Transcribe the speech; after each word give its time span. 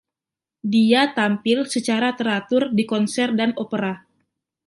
Dia 0.73 1.01
tampil 1.17 1.59
secara 1.73 2.09
teratur 2.19 2.61
di 2.77 2.83
konser 2.91 3.29
dan 3.39 3.49
opera. 3.63 3.93